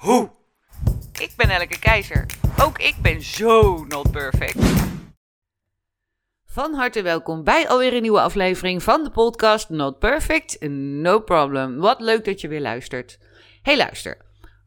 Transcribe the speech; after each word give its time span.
hoe. 0.00 0.30
Ik 1.12 1.32
ben 1.36 1.50
Elke 1.50 1.78
Keizer. 1.78 2.26
Ook 2.62 2.78
ik 2.78 2.94
ben 3.02 3.22
zo 3.22 3.84
not 3.84 4.10
perfect. 4.10 4.58
Van 6.44 6.74
harte 6.74 7.02
welkom 7.02 7.44
bij 7.44 7.68
alweer 7.68 7.94
een 7.94 8.02
nieuwe 8.02 8.20
aflevering 8.20 8.82
van 8.82 9.04
de 9.04 9.10
podcast 9.10 9.68
Not 9.68 9.98
Perfect, 9.98 10.60
No 10.68 11.20
Problem. 11.20 11.78
Wat 11.78 12.00
leuk 12.00 12.24
dat 12.24 12.40
je 12.40 12.48
weer 12.48 12.60
luistert. 12.60 13.18
Hey 13.62 13.76
luister, 13.76 14.16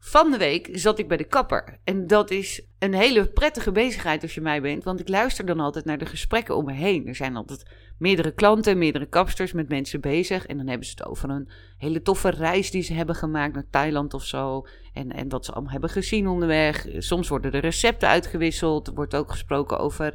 van 0.06 0.30
de 0.30 0.36
week 0.36 0.68
zat 0.72 0.98
ik 0.98 1.08
bij 1.08 1.16
de 1.16 1.24
kapper. 1.24 1.78
En 1.84 2.06
dat 2.06 2.30
is 2.30 2.62
een 2.78 2.94
hele 2.94 3.26
prettige 3.26 3.72
bezigheid 3.72 4.22
als 4.22 4.34
je 4.34 4.40
mij 4.40 4.60
bent, 4.60 4.84
want 4.84 5.00
ik 5.00 5.08
luister 5.08 5.46
dan 5.46 5.60
altijd 5.60 5.84
naar 5.84 5.98
de 5.98 6.06
gesprekken 6.06 6.56
om 6.56 6.64
me 6.64 6.72
heen. 6.72 7.06
Er 7.06 7.14
zijn 7.14 7.36
altijd 7.36 7.70
meerdere 7.98 8.32
klanten, 8.32 8.78
meerdere 8.78 9.06
kapsters 9.06 9.52
met 9.52 9.68
mensen 9.68 10.00
bezig. 10.00 10.46
En 10.46 10.56
dan 10.56 10.66
hebben 10.66 10.86
ze 10.86 10.94
het 10.96 11.06
over 11.06 11.30
een 11.30 11.48
hele 11.76 12.02
toffe 12.02 12.30
reis 12.30 12.70
die 12.70 12.82
ze 12.82 12.92
hebben 12.92 13.14
gemaakt 13.14 13.54
naar 13.54 13.70
Thailand 13.70 14.14
of 14.14 14.24
zo. 14.24 14.66
En, 14.92 15.12
en 15.12 15.28
wat 15.28 15.44
ze 15.44 15.52
allemaal 15.52 15.72
hebben 15.72 15.90
gezien 15.90 16.28
onderweg. 16.28 16.86
Soms 16.98 17.28
worden 17.28 17.52
de 17.52 17.58
recepten 17.58 18.08
uitgewisseld. 18.08 18.86
Er 18.86 18.94
wordt 18.94 19.14
ook 19.14 19.30
gesproken 19.30 19.78
over 19.78 20.14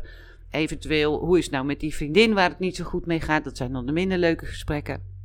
eventueel 0.52 1.20
hoe 1.20 1.38
is 1.38 1.44
het 1.44 1.54
nou 1.54 1.66
met 1.66 1.80
die 1.80 1.96
vriendin 1.96 2.34
waar 2.34 2.50
het 2.50 2.60
niet 2.60 2.76
zo 2.76 2.84
goed 2.84 3.06
mee 3.06 3.22
gaat. 3.22 3.44
Dat 3.44 3.58
zijn 3.58 3.72
dan 3.72 3.86
de 3.86 3.92
minder 3.92 4.18
leuke 4.18 4.46
gesprekken. 4.46 5.19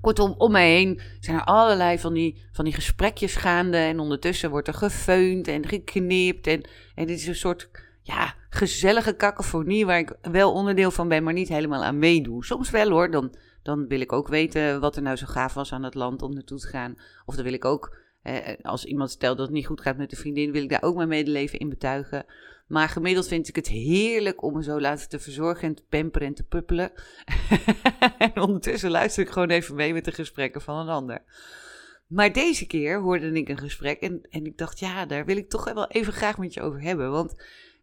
Kortom, 0.00 0.34
om 0.38 0.52
mij 0.52 0.70
heen 0.70 1.00
zijn 1.20 1.36
er 1.36 1.44
allerlei 1.44 1.98
van 1.98 2.14
die, 2.14 2.42
van 2.52 2.64
die 2.64 2.74
gesprekjes 2.74 3.36
gaande. 3.36 3.76
En 3.76 3.98
ondertussen 3.98 4.50
wordt 4.50 4.68
er 4.68 4.74
gefeund 4.74 5.48
en 5.48 5.66
geknipt. 5.66 6.46
En, 6.46 6.68
en 6.94 7.06
dit 7.06 7.18
is 7.18 7.26
een 7.26 7.34
soort 7.34 7.70
ja, 8.02 8.34
gezellige 8.50 9.12
kakofonie 9.12 9.86
waar 9.86 9.98
ik 9.98 10.16
wel 10.22 10.52
onderdeel 10.52 10.90
van 10.90 11.08
ben, 11.08 11.22
maar 11.22 11.32
niet 11.32 11.48
helemaal 11.48 11.84
aan 11.84 11.98
meedoe. 11.98 12.44
Soms 12.44 12.70
wel 12.70 12.90
hoor, 12.90 13.10
dan, 13.10 13.34
dan 13.62 13.86
wil 13.86 14.00
ik 14.00 14.12
ook 14.12 14.28
weten 14.28 14.80
wat 14.80 14.96
er 14.96 15.02
nou 15.02 15.16
zo 15.16 15.26
gaaf 15.26 15.54
was 15.54 15.72
aan 15.72 15.82
het 15.82 15.94
land 15.94 16.22
om 16.22 16.34
naartoe 16.34 16.58
te 16.58 16.66
gaan. 16.66 16.94
Of 17.26 17.34
dan 17.34 17.44
wil 17.44 17.52
ik 17.52 17.64
ook, 17.64 17.96
als 18.62 18.84
iemand 18.84 19.10
stelt 19.10 19.36
dat 19.36 19.46
het 19.46 19.54
niet 19.54 19.66
goed 19.66 19.80
gaat 19.80 19.96
met 19.96 20.10
de 20.10 20.16
vriendin, 20.16 20.52
wil 20.52 20.62
ik 20.62 20.70
daar 20.70 20.82
ook 20.82 20.96
mijn 20.96 21.08
medeleven 21.08 21.58
in 21.58 21.68
betuigen. 21.68 22.26
Maar 22.66 22.88
gemiddeld 22.88 23.28
vind 23.28 23.48
ik 23.48 23.56
het 23.56 23.68
heerlijk 23.68 24.42
om 24.42 24.54
me 24.54 24.62
zo 24.62 24.80
laten 24.80 25.08
te 25.08 25.18
verzorgen 25.18 25.68
en 25.68 25.74
te 25.74 25.84
pamperen 25.88 26.28
en 26.28 26.34
te 26.34 26.44
puppelen. 26.44 26.92
en 28.18 28.40
ondertussen 28.40 28.90
luister 28.90 29.22
ik 29.22 29.30
gewoon 29.30 29.50
even 29.50 29.74
mee 29.74 29.92
met 29.92 30.04
de 30.04 30.12
gesprekken 30.12 30.60
van 30.60 30.76
een 30.76 30.88
ander. 30.88 31.22
Maar 32.06 32.32
deze 32.32 32.66
keer 32.66 33.00
hoorde 33.00 33.32
ik 33.32 33.48
een 33.48 33.58
gesprek 33.58 34.00
en, 34.00 34.20
en 34.30 34.46
ik 34.46 34.58
dacht, 34.58 34.78
ja, 34.78 35.06
daar 35.06 35.24
wil 35.24 35.36
ik 35.36 35.48
toch 35.48 35.72
wel 35.72 35.88
even 35.88 36.12
graag 36.12 36.38
met 36.38 36.54
je 36.54 36.62
over 36.62 36.80
hebben. 36.82 37.10
Want 37.10 37.34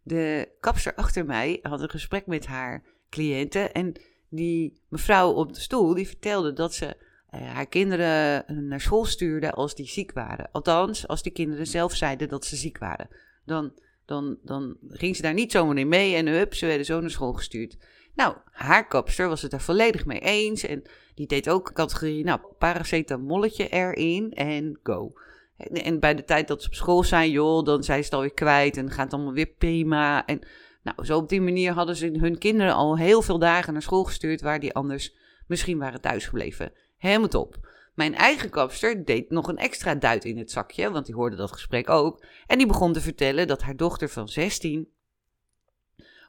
de 0.02 0.48
kapster 0.60 0.94
achter 0.94 1.24
mij 1.24 1.58
had 1.62 1.80
een 1.80 1.90
gesprek 1.90 2.26
met 2.26 2.46
haar 2.46 2.82
cliënten. 3.10 3.72
En 3.72 3.92
die 4.28 4.80
mevrouw 4.88 5.32
op 5.32 5.54
de 5.54 5.60
stoel, 5.60 5.94
die 5.94 6.06
vertelde 6.06 6.52
dat 6.52 6.74
ze 6.74 6.96
haar 7.42 7.66
kinderen 7.66 8.44
naar 8.68 8.80
school 8.80 9.04
stuurde 9.04 9.52
als 9.52 9.74
die 9.74 9.88
ziek 9.88 10.12
waren. 10.12 10.48
Althans, 10.52 11.08
als 11.08 11.22
die 11.22 11.32
kinderen 11.32 11.66
zelf 11.66 11.94
zeiden 11.94 12.28
dat 12.28 12.44
ze 12.44 12.56
ziek 12.56 12.78
waren. 12.78 13.08
Dan 13.44 13.72
dan, 14.06 14.38
dan 14.42 14.76
ging 14.88 15.16
ze 15.16 15.22
daar 15.22 15.34
niet 15.34 15.52
zomaar 15.52 15.76
in 15.76 15.88
mee 15.88 16.14
en 16.14 16.26
hup, 16.26 16.54
ze 16.54 16.66
werden 16.66 16.86
zo 16.86 17.00
naar 17.00 17.10
school 17.10 17.32
gestuurd. 17.32 17.76
Nou, 18.14 18.36
haar 18.50 18.88
kapster 18.88 19.28
was 19.28 19.42
het 19.42 19.52
er 19.52 19.60
volledig 19.60 20.06
mee 20.06 20.18
eens 20.18 20.62
en 20.62 20.82
die 21.14 21.26
deed 21.26 21.48
ook 21.48 21.72
categorie, 21.72 22.24
nou, 22.24 22.40
paracetamolletje 22.58 23.68
erin 23.68 24.32
en 24.32 24.78
go. 24.82 25.12
En, 25.56 26.00
bij 26.00 26.14
de 26.14 26.24
tijd 26.24 26.48
dat 26.48 26.62
ze 26.62 26.68
op 26.68 26.74
school 26.74 27.04
zijn, 27.04 27.30
joh, 27.30 27.64
dan 27.64 27.82
zijn 27.82 27.98
ze 27.98 28.04
het 28.04 28.14
alweer 28.14 28.34
kwijt 28.34 28.76
en 28.76 28.90
gaat 28.90 29.04
het 29.04 29.12
allemaal 29.12 29.32
weer 29.32 29.52
prima. 29.58 30.26
En 30.26 30.40
nou, 30.82 31.04
zo 31.04 31.16
op 31.18 31.28
die 31.28 31.40
manier 31.40 31.72
hadden 31.72 31.96
ze 31.96 32.06
hun 32.06 32.38
kinderen 32.38 32.74
al 32.74 32.98
heel 32.98 33.22
veel 33.22 33.38
dagen 33.38 33.72
naar 33.72 33.82
school 33.82 34.04
gestuurd 34.04 34.40
waar 34.40 34.60
die 34.60 34.74
anders 34.74 35.14
misschien 35.46 35.78
waren 35.78 36.00
thuisgebleven. 36.00 36.72
Helemaal 37.06 37.28
top. 37.28 37.68
Mijn 37.94 38.14
eigen 38.14 38.50
kapster 38.50 39.04
deed 39.04 39.30
nog 39.30 39.48
een 39.48 39.56
extra 39.56 39.94
duit 39.94 40.24
in 40.24 40.38
het 40.38 40.50
zakje, 40.50 40.90
want 40.90 41.06
die 41.06 41.14
hoorde 41.14 41.36
dat 41.36 41.52
gesprek 41.52 41.90
ook. 41.90 42.24
En 42.46 42.58
die 42.58 42.66
begon 42.66 42.92
te 42.92 43.00
vertellen 43.00 43.46
dat 43.46 43.62
haar 43.62 43.76
dochter 43.76 44.08
van 44.08 44.28
16 44.28 44.88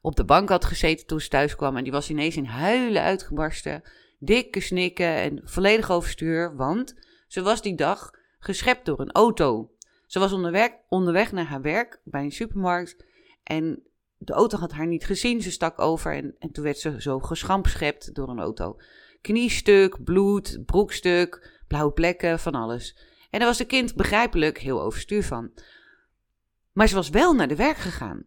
op 0.01 0.15
de 0.15 0.25
bank 0.25 0.49
had 0.49 0.65
gezeten 0.65 1.05
toen 1.05 1.21
ze 1.21 1.29
thuis 1.29 1.55
kwam. 1.55 1.77
En 1.77 1.83
die 1.83 1.91
was 1.91 2.09
ineens 2.09 2.37
in 2.37 2.45
huilen 2.45 3.01
uitgebarsten. 3.01 3.81
Dikke 4.19 4.59
snikken 4.59 5.15
en 5.15 5.41
volledig 5.43 5.91
overstuur, 5.91 6.55
want 6.55 6.95
ze 7.27 7.41
was 7.41 7.61
die 7.61 7.75
dag 7.75 8.11
geschept 8.39 8.85
door 8.85 8.99
een 8.99 9.11
auto. 9.11 9.71
Ze 10.05 10.19
was 10.19 10.33
onderweg, 10.33 10.71
onderweg 10.89 11.31
naar 11.31 11.45
haar 11.45 11.61
werk 11.61 12.01
bij 12.03 12.23
een 12.23 12.31
supermarkt. 12.31 13.05
En 13.43 13.83
de 14.17 14.33
auto 14.33 14.57
had 14.57 14.71
haar 14.71 14.87
niet 14.87 15.05
gezien. 15.05 15.41
Ze 15.41 15.51
stak 15.51 15.79
over 15.79 16.13
en, 16.13 16.35
en 16.39 16.51
toen 16.51 16.63
werd 16.63 16.77
ze 16.77 17.01
zo 17.01 17.19
geschampschept 17.19 18.15
door 18.15 18.29
een 18.29 18.39
auto. 18.39 18.77
Kniestuk, 19.27 20.03
bloed, 20.03 20.59
broekstuk, 20.65 21.59
blauwe 21.67 21.91
plekken, 21.91 22.39
van 22.39 22.55
alles. 22.55 22.97
En 23.29 23.39
daar 23.39 23.47
was 23.47 23.57
de 23.57 23.65
kind 23.65 23.95
begrijpelijk 23.95 24.57
heel 24.57 24.81
overstuur 24.81 25.23
van. 25.23 25.51
Maar 26.71 26.87
ze 26.87 26.95
was 26.95 27.09
wel 27.09 27.33
naar 27.33 27.47
de 27.47 27.55
werk 27.55 27.77
gegaan. 27.77 28.25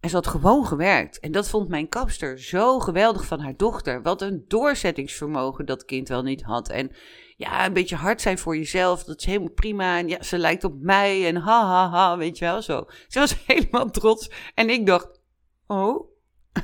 En 0.00 0.08
ze 0.08 0.14
had 0.14 0.26
gewoon 0.26 0.66
gewerkt. 0.66 1.20
En 1.20 1.32
dat 1.32 1.48
vond 1.48 1.68
mijn 1.68 1.88
kapster 1.88 2.38
zo 2.38 2.78
geweldig 2.78 3.24
van 3.24 3.40
haar 3.40 3.56
dochter. 3.56 4.02
Wat 4.02 4.22
een 4.22 4.44
doorzettingsvermogen 4.48 5.66
dat 5.66 5.84
kind 5.84 6.08
wel 6.08 6.22
niet 6.22 6.42
had. 6.42 6.68
En 6.68 6.90
ja, 7.36 7.66
een 7.66 7.72
beetje 7.72 7.96
hard 7.96 8.20
zijn 8.20 8.38
voor 8.38 8.56
jezelf. 8.56 9.04
Dat 9.04 9.18
is 9.18 9.24
helemaal 9.24 9.52
prima. 9.52 9.98
En 9.98 10.08
ja, 10.08 10.22
ze 10.22 10.38
lijkt 10.38 10.64
op 10.64 10.74
mij. 10.80 11.26
En 11.26 11.36
ha, 11.36 11.66
ha, 11.66 11.88
ha, 11.88 12.16
weet 12.16 12.38
je 12.38 12.44
wel 12.44 12.62
zo. 12.62 12.86
Ze 13.08 13.18
was 13.18 13.36
helemaal 13.46 13.90
trots. 13.90 14.30
En 14.54 14.70
ik 14.70 14.86
dacht, 14.86 15.20
oh, 15.66 16.10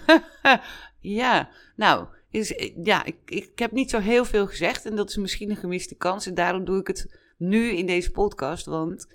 ja, 1.01 1.49
nou, 1.77 2.07
eh, 2.31 2.73
ja, 2.83 3.05
ik, 3.05 3.17
ik 3.25 3.59
heb 3.59 3.73
niet 3.73 3.91
zo 3.91 3.99
heel 3.99 4.25
veel 4.25 4.47
gezegd 4.47 4.87
en 4.87 4.97
dat 4.97 5.09
is 5.09 5.17
misschien 5.17 5.51
een 5.51 5.57
gemiste 5.57 5.95
kans. 5.95 6.27
En 6.27 6.35
daarom 6.35 6.65
doe 6.65 6.81
ik 6.81 6.87
het 6.87 7.19
nu 7.37 7.71
in 7.71 7.87
deze 7.87 8.11
podcast. 8.11 8.67
Want 8.67 9.09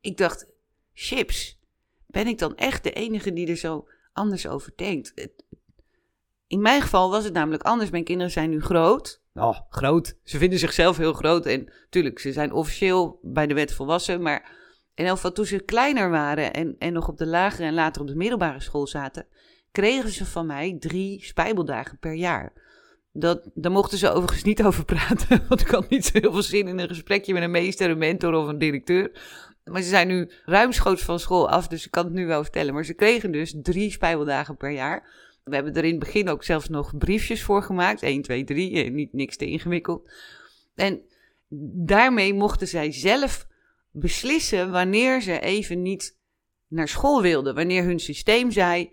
ik 0.00 0.16
dacht, 0.16 0.46
chips, 0.92 1.58
ben 2.06 2.26
ik 2.26 2.38
dan 2.38 2.56
echt 2.56 2.82
de 2.82 2.92
enige 2.92 3.32
die 3.32 3.48
er 3.48 3.56
zo 3.56 3.88
anders 4.12 4.46
over 4.46 4.72
denkt? 4.76 5.30
In 6.46 6.60
mijn 6.60 6.82
geval 6.82 7.10
was 7.10 7.24
het 7.24 7.32
namelijk 7.32 7.62
anders. 7.62 7.90
Mijn 7.90 8.04
kinderen 8.04 8.32
zijn 8.32 8.50
nu 8.50 8.60
groot. 8.60 9.22
Oh, 9.34 9.60
groot. 9.68 10.16
Ze 10.22 10.38
vinden 10.38 10.58
zichzelf 10.58 10.96
heel 10.96 11.12
groot. 11.12 11.46
En 11.46 11.72
tuurlijk, 11.90 12.18
ze 12.18 12.32
zijn 12.32 12.52
officieel 12.52 13.18
bij 13.22 13.46
de 13.46 13.54
wet 13.54 13.72
volwassen. 13.72 14.22
Maar 14.22 14.52
in 14.94 15.04
elk 15.04 15.16
geval 15.16 15.32
toen 15.32 15.44
ze 15.44 15.58
kleiner 15.58 16.10
waren 16.10 16.52
en, 16.52 16.76
en 16.78 16.92
nog 16.92 17.08
op 17.08 17.16
de 17.16 17.26
lagere 17.26 17.66
en 17.66 17.74
later 17.74 18.02
op 18.02 18.08
de 18.08 18.16
middelbare 18.16 18.60
school 18.60 18.86
zaten 18.86 19.26
kregen 19.74 20.10
ze 20.10 20.26
van 20.26 20.46
mij 20.46 20.76
drie 20.78 21.24
spijbeldagen 21.24 21.98
per 21.98 22.12
jaar. 22.12 22.52
Dat, 23.12 23.50
daar 23.54 23.72
mochten 23.72 23.98
ze 23.98 24.10
overigens 24.10 24.42
niet 24.42 24.62
over 24.62 24.84
praten, 24.84 25.44
want 25.48 25.60
ik 25.60 25.68
had 25.68 25.88
niet 25.88 26.04
zo 26.04 26.18
heel 26.18 26.32
veel 26.32 26.42
zin 26.42 26.68
in 26.68 26.78
een 26.78 26.88
gesprekje 26.88 27.32
met 27.32 27.42
een 27.42 27.50
meester, 27.50 27.90
een 27.90 27.98
mentor 27.98 28.32
of 28.32 28.46
een 28.46 28.58
directeur. 28.58 29.10
Maar 29.64 29.82
ze 29.82 29.88
zijn 29.88 30.08
nu 30.08 30.30
ruimschoots 30.44 31.02
van 31.02 31.18
school 31.18 31.48
af, 31.48 31.68
dus 31.68 31.84
ik 31.84 31.90
kan 31.90 32.04
het 32.04 32.12
nu 32.12 32.26
wel 32.26 32.42
vertellen. 32.42 32.74
Maar 32.74 32.84
ze 32.84 32.94
kregen 32.94 33.32
dus 33.32 33.54
drie 33.62 33.90
spijbeldagen 33.90 34.56
per 34.56 34.70
jaar. 34.70 35.08
We 35.44 35.54
hebben 35.54 35.74
er 35.74 35.84
in 35.84 35.90
het 35.90 35.98
begin 35.98 36.28
ook 36.28 36.44
zelfs 36.44 36.68
nog 36.68 36.96
briefjes 36.98 37.42
voor 37.42 37.62
gemaakt. 37.62 38.02
1, 38.02 38.22
2, 38.22 38.44
3, 38.44 38.90
niet 38.90 39.12
niks 39.12 39.36
te 39.36 39.46
ingewikkeld. 39.46 40.12
En 40.74 41.00
daarmee 41.86 42.34
mochten 42.34 42.68
zij 42.68 42.92
zelf 42.92 43.46
beslissen 43.90 44.70
wanneer 44.70 45.20
ze 45.22 45.40
even 45.40 45.82
niet 45.82 46.18
naar 46.68 46.88
school 46.88 47.22
wilden. 47.22 47.54
Wanneer 47.54 47.84
hun 47.84 48.00
systeem 48.00 48.50
zei, 48.50 48.92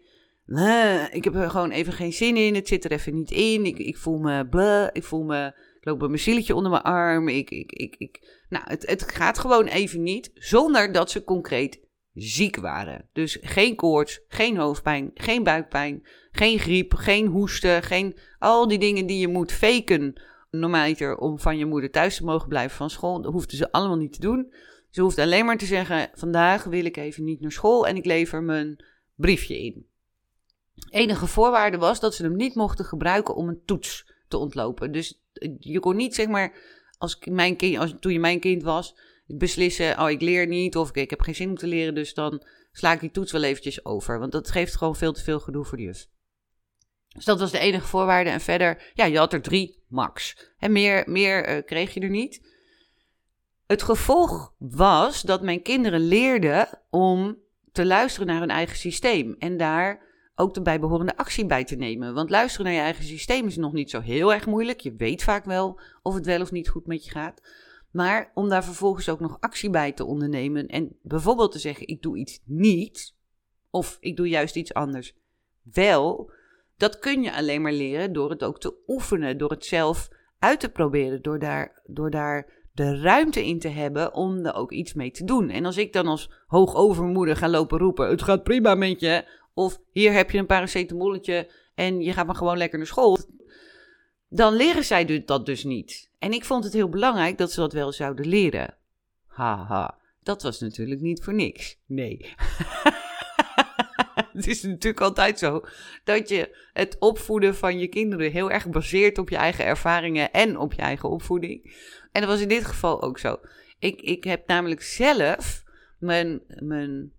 ik 1.11 1.23
heb 1.23 1.35
er 1.35 1.49
gewoon 1.49 1.71
even 1.71 1.93
geen 1.93 2.13
zin 2.13 2.37
in. 2.37 2.55
Het 2.55 2.67
zit 2.67 2.85
er 2.85 2.91
even 2.91 3.13
niet 3.13 3.31
in. 3.31 3.65
Ik, 3.65 3.77
ik 3.77 3.97
voel 3.97 4.17
me 4.17 4.47
bleh. 4.47 4.87
Ik 4.91 5.03
voel 5.03 5.23
me. 5.23 5.45
Ik 5.79 5.85
loop 5.85 5.99
met 5.99 6.09
mijn 6.09 6.21
zieltje 6.21 6.55
onder 6.55 6.71
mijn 6.71 6.83
arm. 6.83 7.27
Ik, 7.27 7.49
ik, 7.49 7.71
ik, 7.71 7.95
ik. 7.97 8.43
Nou, 8.49 8.63
het, 8.67 8.87
het 8.87 9.11
gaat 9.11 9.39
gewoon 9.39 9.65
even 9.65 10.03
niet. 10.03 10.31
Zonder 10.33 10.91
dat 10.91 11.11
ze 11.11 11.23
concreet 11.23 11.79
ziek 12.13 12.55
waren. 12.55 13.09
Dus 13.13 13.37
geen 13.41 13.75
koorts, 13.75 14.21
geen 14.27 14.57
hoofdpijn, 14.57 15.11
geen 15.13 15.43
buikpijn, 15.43 16.07
geen 16.31 16.59
griep, 16.59 16.93
geen 16.93 17.27
hoesten, 17.27 17.83
geen 17.83 18.17
al 18.39 18.67
die 18.67 18.79
dingen 18.79 19.05
die 19.05 19.19
je 19.19 19.27
moet 19.27 19.51
faken 19.51 20.21
normaliter 20.49 21.17
om 21.17 21.39
van 21.39 21.57
je 21.57 21.65
moeder 21.65 21.91
thuis 21.91 22.15
te 22.15 22.23
mogen 22.23 22.47
blijven 22.47 22.77
van 22.77 22.89
school. 22.89 23.21
Dat 23.21 23.31
hoefden 23.31 23.57
ze 23.57 23.71
allemaal 23.71 23.97
niet 23.97 24.13
te 24.13 24.19
doen. 24.19 24.53
Ze 24.89 25.01
hoefde 25.01 25.21
alleen 25.21 25.45
maar 25.45 25.57
te 25.57 25.65
zeggen: 25.65 26.09
vandaag 26.13 26.63
wil 26.63 26.85
ik 26.85 26.97
even 26.97 27.23
niet 27.23 27.41
naar 27.41 27.51
school 27.51 27.87
en 27.87 27.95
ik 27.95 28.05
lever 28.05 28.43
mijn 28.43 28.85
briefje 29.15 29.59
in 29.59 29.89
enige 30.89 31.27
voorwaarde 31.27 31.77
was 31.77 31.99
dat 31.99 32.15
ze 32.15 32.23
hem 32.23 32.35
niet 32.35 32.55
mochten 32.55 32.85
gebruiken 32.85 33.35
om 33.35 33.47
een 33.47 33.61
toets 33.65 34.05
te 34.27 34.37
ontlopen. 34.37 34.91
Dus 34.91 35.21
je 35.59 35.79
kon 35.79 35.95
niet, 35.95 36.15
zeg 36.15 36.27
maar, 36.27 36.53
als 36.97 37.17
mijn 37.29 37.55
kind, 37.55 37.77
als, 37.77 37.93
toen 37.99 38.13
je 38.13 38.19
mijn 38.19 38.39
kind 38.39 38.63
was, 38.63 38.95
beslissen, 39.25 39.99
oh 39.99 40.09
ik 40.09 40.21
leer 40.21 40.47
niet 40.47 40.77
of 40.77 40.95
ik 40.95 41.09
heb 41.09 41.21
geen 41.21 41.35
zin 41.35 41.49
om 41.49 41.57
te 41.57 41.67
leren, 41.67 41.95
dus 41.95 42.13
dan 42.13 42.43
sla 42.71 42.93
ik 42.93 42.99
die 42.99 43.11
toets 43.11 43.31
wel 43.31 43.43
eventjes 43.43 43.85
over. 43.85 44.19
Want 44.19 44.31
dat 44.31 44.51
geeft 44.51 44.75
gewoon 44.75 44.95
veel 44.95 45.13
te 45.13 45.23
veel 45.23 45.39
gedoe 45.39 45.65
voor 45.65 45.77
de 45.77 45.83
juf. 45.83 46.07
Dus 47.07 47.25
dat 47.25 47.39
was 47.39 47.51
de 47.51 47.59
enige 47.59 47.87
voorwaarde. 47.87 48.29
En 48.29 48.41
verder, 48.41 48.91
ja, 48.93 49.05
je 49.05 49.17
had 49.17 49.33
er 49.33 49.41
drie 49.41 49.83
max. 49.87 50.35
En 50.57 50.71
meer, 50.71 51.03
meer 51.05 51.49
uh, 51.49 51.65
kreeg 51.65 51.93
je 51.93 51.99
er 51.99 52.09
niet. 52.09 52.49
Het 53.67 53.83
gevolg 53.83 54.53
was 54.57 55.21
dat 55.21 55.41
mijn 55.41 55.61
kinderen 55.61 55.99
leerden 55.99 56.67
om 56.89 57.37
te 57.71 57.85
luisteren 57.85 58.27
naar 58.27 58.39
hun 58.39 58.49
eigen 58.49 58.77
systeem. 58.77 59.35
En 59.39 59.57
daar 59.57 60.10
ook 60.35 60.53
de 60.53 60.61
bijbehorende 60.61 61.17
actie 61.17 61.45
bij 61.45 61.63
te 61.63 61.75
nemen. 61.75 62.13
Want 62.13 62.29
luisteren 62.29 62.65
naar 62.65 62.75
je 62.75 62.81
eigen 62.81 63.03
systeem 63.03 63.47
is 63.47 63.57
nog 63.57 63.73
niet 63.73 63.89
zo 63.89 63.99
heel 63.99 64.33
erg 64.33 64.45
moeilijk. 64.45 64.79
Je 64.79 64.95
weet 64.95 65.23
vaak 65.23 65.45
wel 65.45 65.79
of 66.01 66.13
het 66.13 66.25
wel 66.25 66.41
of 66.41 66.51
niet 66.51 66.69
goed 66.69 66.87
met 66.87 67.05
je 67.05 67.11
gaat. 67.11 67.41
Maar 67.91 68.31
om 68.33 68.49
daar 68.49 68.63
vervolgens 68.63 69.09
ook 69.09 69.19
nog 69.19 69.37
actie 69.39 69.69
bij 69.69 69.91
te 69.91 70.05
ondernemen 70.05 70.67
en 70.67 70.97
bijvoorbeeld 71.01 71.51
te 71.51 71.59
zeggen: 71.59 71.87
ik 71.87 72.01
doe 72.01 72.17
iets 72.17 72.39
niet, 72.45 73.15
of 73.69 73.97
ik 73.99 74.15
doe 74.15 74.29
juist 74.29 74.55
iets 74.55 74.73
anders 74.73 75.13
wel, 75.73 76.31
dat 76.77 76.99
kun 76.99 77.23
je 77.23 77.33
alleen 77.33 77.61
maar 77.61 77.73
leren 77.73 78.13
door 78.13 78.29
het 78.29 78.43
ook 78.43 78.59
te 78.59 78.73
oefenen, 78.87 79.37
door 79.37 79.49
het 79.49 79.65
zelf 79.65 80.09
uit 80.39 80.59
te 80.59 80.69
proberen, 80.69 81.21
door 81.21 81.39
daar, 81.39 81.81
door 81.85 82.09
daar 82.09 82.61
de 82.73 83.01
ruimte 83.01 83.45
in 83.45 83.59
te 83.59 83.67
hebben 83.67 84.13
om 84.13 84.45
er 84.45 84.53
ook 84.53 84.71
iets 84.71 84.93
mee 84.93 85.11
te 85.11 85.23
doen. 85.23 85.49
En 85.49 85.65
als 85.65 85.77
ik 85.77 85.93
dan 85.93 86.07
als 86.07 86.31
hoogovermoeder 86.47 87.35
ga 87.35 87.49
lopen 87.49 87.77
roepen: 87.77 88.09
het 88.09 88.21
gaat 88.21 88.43
prima 88.43 88.75
met 88.75 88.99
je, 88.99 89.25
of 89.53 89.79
hier 89.91 90.13
heb 90.13 90.31
je 90.31 90.37
een 90.37 90.45
paracetamolletje 90.45 91.51
en 91.75 92.01
je 92.01 92.13
gaat 92.13 92.25
maar 92.25 92.35
gewoon 92.35 92.57
lekker 92.57 92.77
naar 92.77 92.87
school, 92.87 93.17
dan 94.29 94.53
leren 94.53 94.83
zij 94.83 95.23
dat 95.25 95.45
dus 95.45 95.63
niet. 95.63 96.09
En 96.19 96.33
ik 96.33 96.45
vond 96.45 96.63
het 96.63 96.73
heel 96.73 96.89
belangrijk 96.89 97.37
dat 97.37 97.51
ze 97.51 97.59
dat 97.59 97.73
wel 97.73 97.91
zouden 97.91 98.27
leren. 98.27 98.77
Haha, 99.27 99.97
dat 100.23 100.41
was 100.41 100.59
natuurlijk 100.59 101.01
niet 101.01 101.23
voor 101.23 101.33
niks. 101.33 101.79
Nee. 101.85 102.33
het 104.33 104.47
is 104.47 104.63
natuurlijk 104.63 105.01
altijd 105.01 105.39
zo 105.39 105.65
dat 106.03 106.29
je 106.29 106.57
het 106.73 106.95
opvoeden 106.99 107.55
van 107.55 107.79
je 107.79 107.87
kinderen 107.87 108.31
heel 108.31 108.51
erg 108.51 108.69
baseert 108.69 109.17
op 109.17 109.29
je 109.29 109.35
eigen 109.35 109.65
ervaringen 109.65 110.31
en 110.31 110.57
op 110.57 110.73
je 110.73 110.81
eigen 110.81 111.09
opvoeding. 111.09 111.75
En 112.11 112.21
dat 112.21 112.29
was 112.29 112.41
in 112.41 112.47
dit 112.47 112.65
geval 112.65 113.01
ook 113.01 113.19
zo. 113.19 113.39
Ik, 113.79 114.01
ik 114.01 114.23
heb 114.23 114.47
namelijk 114.47 114.81
zelf 114.81 115.63
mijn, 115.99 116.41
mijn 116.47 117.11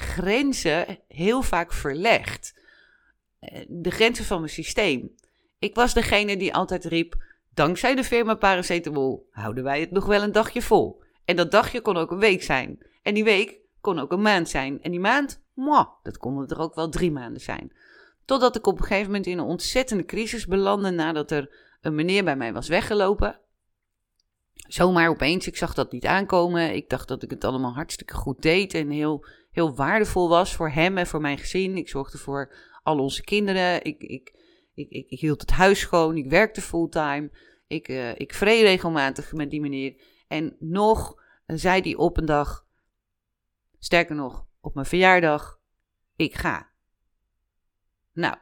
grenzen 0.00 0.98
heel 1.08 1.42
vaak 1.42 1.72
verlegd. 1.72 2.58
Eh, 3.38 3.64
de 3.68 3.90
grenzen 3.90 4.24
van 4.24 4.38
mijn 4.38 4.52
systeem. 4.52 5.14
Ik 5.58 5.74
was 5.74 5.94
degene 5.94 6.36
die 6.36 6.54
altijd 6.54 6.84
riep: 6.84 7.24
Dankzij 7.54 7.94
de 7.94 8.04
firma 8.04 8.34
paracetamol 8.34 9.28
houden 9.30 9.64
wij 9.64 9.80
het 9.80 9.90
nog 9.90 10.06
wel 10.06 10.22
een 10.22 10.32
dagje 10.32 10.62
vol. 10.62 11.02
En 11.24 11.36
dat 11.36 11.50
dagje 11.50 11.80
kon 11.80 11.96
ook 11.96 12.10
een 12.10 12.18
week 12.18 12.42
zijn. 12.42 12.86
En 13.02 13.14
die 13.14 13.24
week 13.24 13.58
kon 13.80 13.98
ook 13.98 14.12
een 14.12 14.22
maand 14.22 14.48
zijn. 14.48 14.82
En 14.82 14.90
die 14.90 15.00
maand, 15.00 15.42
mwah, 15.54 15.86
dat 16.02 16.18
konden 16.18 16.48
er 16.48 16.58
ook 16.58 16.74
wel 16.74 16.88
drie 16.88 17.10
maanden 17.10 17.40
zijn. 17.40 17.72
Totdat 18.24 18.56
ik 18.56 18.66
op 18.66 18.78
een 18.78 18.84
gegeven 18.84 19.06
moment 19.06 19.26
in 19.26 19.38
een 19.38 19.44
ontzettende 19.44 20.04
crisis 20.04 20.46
belandde 20.46 20.90
nadat 20.90 21.30
er 21.30 21.54
een 21.80 21.94
meneer 21.94 22.24
bij 22.24 22.36
mij 22.36 22.52
was 22.52 22.68
weggelopen. 22.68 23.40
Zomaar 24.54 25.08
opeens, 25.08 25.46
ik 25.46 25.56
zag 25.56 25.74
dat 25.74 25.92
niet 25.92 26.06
aankomen. 26.06 26.74
Ik 26.74 26.88
dacht 26.88 27.08
dat 27.08 27.22
ik 27.22 27.30
het 27.30 27.44
allemaal 27.44 27.74
hartstikke 27.74 28.14
goed 28.14 28.42
deed 28.42 28.74
en 28.74 28.90
heel, 28.90 29.26
heel 29.50 29.74
waardevol 29.74 30.28
was 30.28 30.54
voor 30.54 30.70
hem 30.70 30.98
en 30.98 31.06
voor 31.06 31.20
mijn 31.20 31.38
gezin. 31.38 31.76
Ik 31.76 31.88
zorgde 31.88 32.18
voor 32.18 32.54
al 32.82 32.98
onze 32.98 33.22
kinderen. 33.22 33.84
Ik, 33.84 34.02
ik, 34.02 34.34
ik, 34.74 34.90
ik, 35.08 35.20
hield 35.20 35.40
het 35.40 35.50
huis 35.50 35.80
schoon, 35.80 36.16
ik 36.16 36.30
werkte 36.30 36.60
fulltime. 36.60 37.30
Ik, 37.66 37.88
uh, 37.88 38.18
ik 38.18 38.34
vreed 38.34 38.62
regelmatig 38.62 39.32
met 39.32 39.50
die 39.50 39.60
meneer. 39.60 39.94
En 40.28 40.56
nog 40.58 41.14
zei 41.46 41.80
hij 41.80 41.94
op 41.94 42.16
een 42.16 42.24
dag, 42.24 42.66
sterker 43.78 44.14
nog, 44.14 44.46
op 44.60 44.74
mijn 44.74 44.86
verjaardag, 44.86 45.60
ik 46.16 46.34
ga. 46.34 46.70
Nou, 48.12 48.36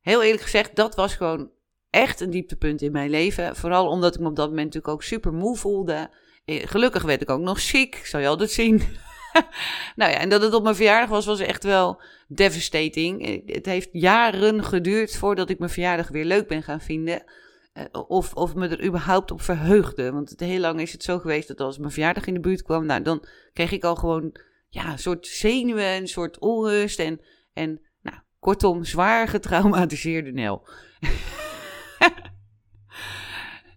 heel 0.00 0.22
eerlijk 0.22 0.42
gezegd, 0.42 0.76
dat 0.76 0.94
was 0.94 1.14
gewoon 1.14 1.50
echt 1.90 2.20
een 2.20 2.30
dieptepunt 2.30 2.82
in 2.82 2.92
mijn 2.92 3.10
leven. 3.10 3.56
Vooral 3.56 3.88
omdat 3.88 4.14
ik 4.14 4.20
me 4.20 4.28
op 4.28 4.36
dat 4.36 4.48
moment 4.48 4.64
natuurlijk 4.64 4.94
ook 4.94 5.02
super 5.02 5.32
moe 5.32 5.56
voelde. 5.56 6.10
Eh, 6.44 6.66
gelukkig 6.66 7.02
werd 7.02 7.22
ik 7.22 7.30
ook 7.30 7.40
nog 7.40 7.60
ziek, 7.60 8.00
zal 8.04 8.20
je 8.20 8.26
altijd 8.26 8.50
zien. 8.50 8.78
nou 9.96 10.12
ja, 10.12 10.18
en 10.18 10.28
dat 10.28 10.42
het 10.42 10.54
op 10.54 10.62
mijn 10.62 10.74
verjaardag 10.74 11.10
was, 11.10 11.26
was 11.26 11.40
echt 11.40 11.64
wel 11.64 12.02
devastating. 12.28 13.42
Het 13.46 13.66
heeft 13.66 13.88
jaren 13.92 14.64
geduurd 14.64 15.16
voordat 15.16 15.50
ik 15.50 15.58
mijn 15.58 15.70
verjaardag 15.70 16.08
weer 16.08 16.24
leuk 16.24 16.48
ben 16.48 16.62
gaan 16.62 16.80
vinden. 16.80 17.24
Eh, 17.72 17.84
of, 18.08 18.34
of 18.34 18.54
me 18.54 18.68
er 18.68 18.84
überhaupt 18.84 19.30
op 19.30 19.42
verheugde. 19.42 20.12
Want 20.12 20.34
heel 20.36 20.60
lang 20.60 20.80
is 20.80 20.92
het 20.92 21.02
zo 21.02 21.18
geweest 21.18 21.48
dat 21.48 21.60
als 21.60 21.78
mijn 21.78 21.92
verjaardag 21.92 22.26
in 22.26 22.34
de 22.34 22.40
buurt 22.40 22.62
kwam, 22.62 22.86
nou, 22.86 23.02
dan 23.02 23.24
kreeg 23.52 23.72
ik 23.72 23.84
al 23.84 23.96
gewoon 23.96 24.36
ja, 24.68 24.92
een 24.92 24.98
soort 24.98 25.26
zenuwen, 25.26 25.96
een 25.96 26.08
soort 26.08 26.38
onrust. 26.38 26.98
En, 26.98 27.20
en 27.52 27.80
nou, 28.02 28.16
kortom, 28.38 28.84
zwaar 28.84 29.28
getraumatiseerde 29.28 30.32
Nel. 30.32 30.68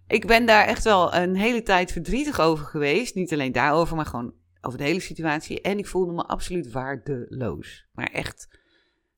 ik 0.08 0.26
ben 0.26 0.46
daar 0.46 0.66
echt 0.66 0.84
wel 0.84 1.14
een 1.14 1.36
hele 1.36 1.62
tijd 1.62 1.92
verdrietig 1.92 2.40
over 2.40 2.64
geweest. 2.64 3.14
Niet 3.14 3.32
alleen 3.32 3.52
daarover, 3.52 3.96
maar 3.96 4.06
gewoon 4.06 4.34
over 4.60 4.78
de 4.78 4.84
hele 4.84 5.00
situatie. 5.00 5.60
En 5.60 5.78
ik 5.78 5.86
voelde 5.86 6.12
me 6.12 6.22
absoluut 6.22 6.70
waardeloos. 6.70 7.86
Maar 7.92 8.10
echt 8.12 8.48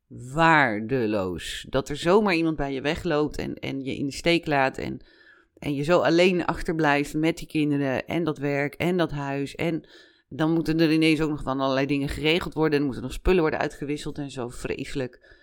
waardeloos. 0.06 1.66
Dat 1.68 1.88
er 1.88 1.96
zomaar 1.96 2.34
iemand 2.34 2.56
bij 2.56 2.72
je 2.72 2.80
wegloopt 2.80 3.36
en, 3.36 3.54
en 3.54 3.84
je 3.84 3.96
in 3.96 4.06
de 4.06 4.12
steek 4.12 4.46
laat. 4.46 4.78
En, 4.78 5.00
en 5.58 5.74
je 5.74 5.82
zo 5.82 6.00
alleen 6.00 6.44
achterblijft 6.44 7.14
met 7.14 7.38
die 7.38 7.46
kinderen 7.46 8.06
en 8.06 8.24
dat 8.24 8.38
werk 8.38 8.74
en 8.74 8.96
dat 8.96 9.10
huis. 9.10 9.54
En 9.54 9.88
dan 10.28 10.52
moeten 10.52 10.80
er 10.80 10.92
ineens 10.92 11.20
ook 11.20 11.30
nog 11.30 11.42
van 11.42 11.60
allerlei 11.60 11.86
dingen 11.86 12.08
geregeld 12.08 12.54
worden. 12.54 12.78
En 12.78 12.84
moeten 12.84 13.02
nog 13.02 13.12
spullen 13.12 13.40
worden 13.40 13.60
uitgewisseld 13.60 14.18
en 14.18 14.30
zo 14.30 14.48
vreselijk. 14.48 15.38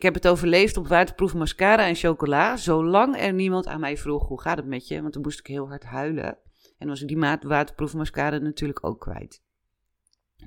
Ik 0.00 0.06
heb 0.06 0.14
het 0.14 0.28
overleefd 0.28 0.76
op 0.76 0.86
waterproof 0.86 1.34
mascara 1.34 1.86
en 1.86 1.94
chocola. 1.94 2.56
Zolang 2.56 3.16
er 3.16 3.32
niemand 3.32 3.66
aan 3.66 3.80
mij 3.80 3.96
vroeg 3.96 4.28
hoe 4.28 4.40
gaat 4.40 4.56
het 4.56 4.66
met 4.66 4.88
je. 4.88 5.02
Want 5.02 5.12
dan 5.12 5.22
moest 5.22 5.38
ik 5.38 5.46
heel 5.46 5.68
hard 5.68 5.84
huilen. 5.84 6.38
En 6.78 6.88
was 6.88 7.02
ik 7.02 7.08
die 7.08 7.16
maat 7.16 7.42
waterproof 7.42 7.94
mascara 7.94 8.38
natuurlijk 8.38 8.84
ook 8.84 9.00
kwijt. 9.00 9.42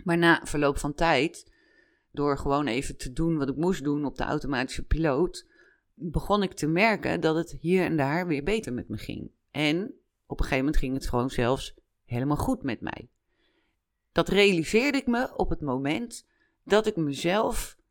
Maar 0.03 0.17
na 0.17 0.41
verloop 0.44 0.77
van 0.77 0.94
tijd, 0.94 1.51
door 2.11 2.38
gewoon 2.38 2.67
even 2.67 2.97
te 2.97 3.13
doen 3.13 3.38
wat 3.38 3.50
ik 3.50 3.55
moest 3.55 3.83
doen 3.83 4.05
op 4.05 4.15
de 4.17 4.23
automatische 4.23 4.85
piloot, 4.85 5.47
begon 5.94 6.44
ik 6.44 6.53
te 6.53 6.67
merken 6.67 7.21
dat 7.21 7.35
het 7.35 7.51
hier 7.59 7.83
en 7.85 7.97
daar 7.97 8.27
weer 8.27 8.44
beter 8.44 8.73
met 8.73 8.89
me 8.89 8.97
ging. 8.97 9.31
En 9.51 9.94
op 10.25 10.39
een 10.39 10.45
gegeven 10.45 10.65
moment 10.65 10.77
ging 10.77 10.94
het 10.94 11.07
gewoon 11.07 11.29
zelfs 11.29 11.75
helemaal 12.05 12.38
goed 12.38 12.63
met 12.63 12.81
mij. 12.81 13.09
Dat 14.12 14.29
realiseerde 14.29 14.98
ik 14.98 15.07
me 15.07 15.36
op 15.38 15.50
het 15.50 15.62
moment 15.62 16.27
dat 16.63 16.86
ik 16.86 16.95
mezelf 16.95 17.81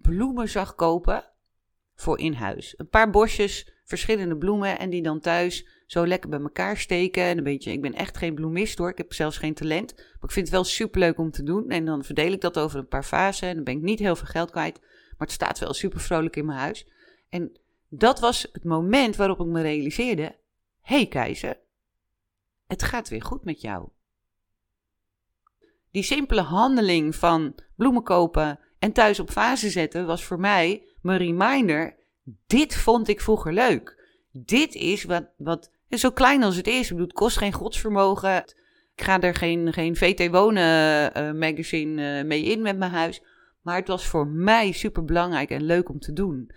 bloemen 0.00 0.48
zag 0.48 0.74
kopen 0.74 1.24
voor 1.94 2.18
in 2.18 2.32
huis. 2.32 2.74
Een 2.76 2.88
paar 2.88 3.10
bosjes 3.10 3.72
verschillende 3.84 4.36
bloemen 4.36 4.78
en 4.78 4.90
die 4.90 5.02
dan 5.02 5.20
thuis 5.20 5.66
zo 5.86 6.06
lekker 6.06 6.30
bij 6.30 6.40
elkaar 6.40 6.76
steken. 6.76 7.22
En 7.22 7.38
een 7.38 7.44
beetje, 7.44 7.72
ik 7.72 7.80
ben 7.80 7.94
echt 7.94 8.16
geen 8.16 8.34
bloemist 8.34 8.78
hoor, 8.78 8.88
ik 8.88 8.98
heb 8.98 9.12
zelfs 9.12 9.38
geen 9.38 9.54
talent. 9.54 9.94
Maar 9.96 10.04
ik 10.20 10.30
vind 10.30 10.46
het 10.46 10.54
wel 10.54 10.64
super 10.64 11.00
leuk 11.00 11.18
om 11.18 11.30
te 11.30 11.42
doen. 11.42 11.70
En 11.70 11.84
dan 11.84 12.04
verdeel 12.04 12.32
ik 12.32 12.40
dat 12.40 12.58
over 12.58 12.78
een 12.78 12.88
paar 12.88 13.04
fasen 13.04 13.48
en 13.48 13.54
dan 13.54 13.64
ben 13.64 13.76
ik 13.76 13.82
niet 13.82 13.98
heel 13.98 14.16
veel 14.16 14.26
geld 14.26 14.50
kwijt. 14.50 14.80
Maar 14.80 15.26
het 15.26 15.32
staat 15.32 15.58
wel 15.58 15.74
super 15.74 16.00
vrolijk 16.00 16.36
in 16.36 16.46
mijn 16.46 16.58
huis. 16.58 16.86
En 17.28 17.58
dat 17.88 18.20
was 18.20 18.48
het 18.52 18.64
moment 18.64 19.16
waarop 19.16 19.40
ik 19.40 19.46
me 19.46 19.62
realiseerde: 19.62 20.22
hé 20.80 20.96
hey, 20.96 21.06
keizer, 21.06 21.58
het 22.66 22.82
gaat 22.82 23.08
weer 23.08 23.22
goed 23.22 23.44
met 23.44 23.60
jou. 23.60 23.88
Die 25.90 26.02
simpele 26.02 26.40
handeling 26.40 27.14
van 27.14 27.54
bloemen 27.76 28.02
kopen 28.02 28.60
en 28.78 28.92
thuis 28.92 29.20
op 29.20 29.30
fase 29.30 29.70
zetten 29.70 30.06
was 30.06 30.24
voor 30.24 30.40
mij 30.40 30.82
mijn 31.00 31.18
reminder 31.18 31.96
dit 32.46 32.74
vond 32.74 33.08
ik 33.08 33.20
vroeger 33.20 33.52
leuk. 33.52 33.96
Dit 34.32 34.74
is 34.74 35.04
wat, 35.04 35.30
wat 35.36 35.70
zo 35.90 36.10
klein 36.10 36.42
als 36.42 36.56
het 36.56 36.66
is. 36.66 36.88
Het 36.88 37.12
kost 37.12 37.36
geen 37.36 37.52
godsvermogen. 37.52 38.44
Ik 38.94 39.04
ga 39.04 39.20
er 39.20 39.34
geen, 39.34 39.72
geen 39.72 39.96
VT 39.96 40.30
Wonen 40.30 41.12
uh, 41.16 41.32
magazine 41.32 42.18
uh, 42.18 42.24
mee 42.24 42.42
in 42.42 42.62
met 42.62 42.78
mijn 42.78 42.90
huis. 42.90 43.22
Maar 43.62 43.76
het 43.76 43.88
was 43.88 44.06
voor 44.06 44.26
mij 44.26 44.72
super 44.72 45.04
belangrijk 45.04 45.50
en 45.50 45.62
leuk 45.62 45.88
om 45.88 45.98
te 45.98 46.12
doen. 46.12 46.50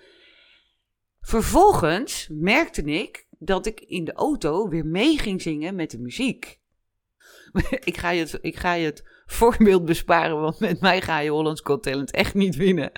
Vervolgens 1.21 2.27
merkte 2.31 2.81
ik 2.83 3.25
dat 3.29 3.65
ik 3.65 3.79
in 3.79 4.05
de 4.05 4.13
auto 4.13 4.69
weer 4.69 4.85
mee 4.85 5.17
ging 5.17 5.41
zingen 5.41 5.75
met 5.75 5.91
de 5.91 5.99
muziek. 5.99 6.59
ik, 7.83 7.97
ga 7.97 8.09
je 8.09 8.19
het, 8.19 8.37
ik 8.41 8.57
ga 8.57 8.73
je 8.73 8.85
het 8.85 9.03
voorbeeld 9.25 9.85
besparen, 9.85 10.41
want 10.41 10.59
met 10.59 10.81
mij 10.81 11.01
ga 11.01 11.19
je 11.19 11.29
Hollands 11.29 11.61
Got 11.63 11.83
Talent 11.83 12.11
echt 12.11 12.33
niet 12.33 12.55
winnen. 12.55 12.91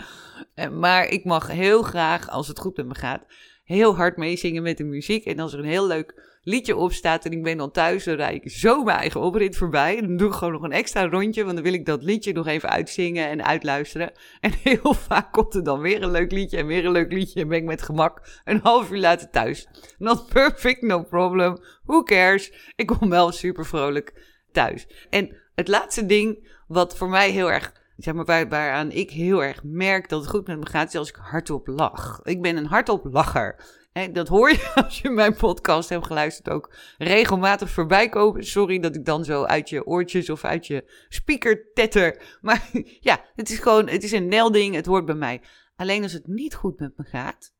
Eh, 0.55 0.69
maar 0.69 1.07
ik 1.07 1.23
mag 1.23 1.47
heel 1.47 1.81
graag, 1.81 2.29
als 2.29 2.47
het 2.47 2.59
goed 2.59 2.77
met 2.77 2.85
me 2.85 2.95
gaat, 2.95 3.25
heel 3.63 3.95
hard 3.95 4.17
meezingen 4.17 4.63
met 4.63 4.77
de 4.77 4.83
muziek. 4.83 5.25
En 5.25 5.39
als 5.39 5.53
er 5.53 5.59
een 5.59 5.65
heel 5.65 5.87
leuk 5.87 6.37
liedje 6.43 6.75
opstaat 6.75 7.25
en 7.25 7.31
ik 7.31 7.43
ben 7.43 7.57
dan 7.57 7.71
thuis, 7.71 8.03
dan 8.03 8.15
rijd 8.15 8.45
ik 8.45 8.51
zo 8.51 8.83
mijn 8.83 8.97
eigen 8.97 9.21
oprit 9.21 9.57
voorbij. 9.57 9.97
En 9.97 10.07
dan 10.07 10.17
doe 10.17 10.27
ik 10.27 10.33
gewoon 10.33 10.53
nog 10.53 10.63
een 10.63 10.71
extra 10.71 11.07
rondje, 11.07 11.43
want 11.43 11.55
dan 11.55 11.63
wil 11.63 11.73
ik 11.73 11.85
dat 11.85 12.03
liedje 12.03 12.33
nog 12.33 12.47
even 12.47 12.69
uitzingen 12.69 13.29
en 13.29 13.45
uitluisteren. 13.45 14.11
En 14.39 14.51
heel 14.63 14.93
vaak 14.93 15.31
komt 15.31 15.55
er 15.55 15.63
dan 15.63 15.79
weer 15.79 16.03
een 16.03 16.11
leuk 16.11 16.31
liedje 16.31 16.57
en 16.57 16.67
weer 16.67 16.85
een 16.85 16.91
leuk 16.91 17.11
liedje 17.11 17.41
en 17.41 17.47
ben 17.47 17.57
ik 17.57 17.63
met 17.63 17.81
gemak 17.81 18.41
een 18.43 18.59
half 18.63 18.91
uur 18.91 18.99
later 18.99 19.29
thuis. 19.29 19.67
Not 19.97 20.27
perfect, 20.33 20.81
no 20.81 21.03
problem, 21.03 21.57
who 21.83 22.03
cares? 22.03 22.71
Ik 22.75 22.87
kom 22.87 23.09
wel 23.09 23.31
super 23.31 23.65
vrolijk 23.65 24.32
thuis. 24.53 24.87
En 25.09 25.35
het 25.55 25.67
laatste 25.67 26.05
ding 26.05 26.51
wat 26.67 26.97
voor 26.97 27.09
mij 27.09 27.31
heel 27.31 27.51
erg 27.51 27.81
zeg 27.97 28.13
maar, 28.13 28.25
waar, 28.25 28.49
waaraan 28.49 28.91
ik 28.91 29.09
heel 29.11 29.43
erg 29.43 29.63
merk 29.63 30.09
dat 30.09 30.21
het 30.21 30.29
goed 30.29 30.47
met 30.47 30.59
me 30.59 30.65
gaat, 30.65 30.87
is 30.87 30.95
als 30.95 31.09
ik 31.09 31.15
hardop 31.15 31.67
lach. 31.67 32.19
Ik 32.23 32.41
ben 32.41 32.57
een 32.57 32.65
hardop 32.65 33.05
lacher. 33.05 33.81
Dat 34.11 34.27
hoor 34.27 34.49
je 34.49 34.71
als 34.85 34.99
je 34.99 35.09
mijn 35.09 35.35
podcast 35.35 35.89
hebt 35.89 36.05
geluisterd 36.05 36.49
ook 36.49 36.73
regelmatig 36.97 37.69
voorbij 37.69 38.09
komen. 38.09 38.43
Sorry 38.43 38.79
dat 38.79 38.95
ik 38.95 39.05
dan 39.05 39.25
zo 39.25 39.43
uit 39.43 39.69
je 39.69 39.85
oortjes 39.85 40.29
of 40.29 40.43
uit 40.43 40.67
je 40.67 41.05
speaker 41.09 41.71
tetter. 41.73 42.21
Maar 42.41 42.69
ja, 42.99 43.25
het 43.35 43.49
is 43.49 43.59
gewoon, 43.59 43.87
het 43.87 44.03
is 44.03 44.11
een 44.11 44.27
nelding, 44.27 44.75
het 44.75 44.85
hoort 44.85 45.05
bij 45.05 45.15
mij. 45.15 45.41
Alleen 45.75 46.03
als 46.03 46.13
het 46.13 46.27
niet 46.27 46.55
goed 46.55 46.79
met 46.79 46.97
me 46.97 47.03
gaat, 47.03 47.53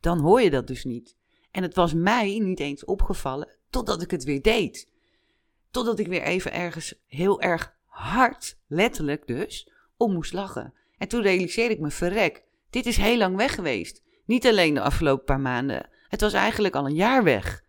dan 0.00 0.18
hoor 0.18 0.40
je 0.40 0.50
dat 0.50 0.66
dus 0.66 0.84
niet. 0.84 1.16
En 1.50 1.62
het 1.62 1.74
was 1.74 1.94
mij 1.94 2.38
niet 2.38 2.60
eens 2.60 2.84
opgevallen 2.84 3.56
totdat 3.70 4.02
ik 4.02 4.10
het 4.10 4.24
weer 4.24 4.42
deed. 4.42 4.88
Totdat 5.76 5.98
ik 5.98 6.06
weer 6.06 6.22
even 6.22 6.52
ergens 6.52 6.94
heel 7.06 7.40
erg 7.40 7.76
hard, 7.84 8.58
letterlijk 8.66 9.26
dus, 9.26 9.70
om 9.96 10.12
moest 10.12 10.32
lachen. 10.32 10.74
En 10.98 11.08
toen 11.08 11.22
realiseerde 11.22 11.74
ik 11.74 11.80
me, 11.80 11.90
verrek, 11.90 12.44
dit 12.70 12.86
is 12.86 12.96
heel 12.96 13.16
lang 13.16 13.36
weg 13.36 13.54
geweest. 13.54 14.02
Niet 14.24 14.46
alleen 14.46 14.74
de 14.74 14.80
afgelopen 14.80 15.24
paar 15.24 15.40
maanden, 15.40 15.88
het 16.08 16.20
was 16.20 16.32
eigenlijk 16.32 16.74
al 16.74 16.86
een 16.86 16.94
jaar 16.94 17.24
weg. 17.24 17.64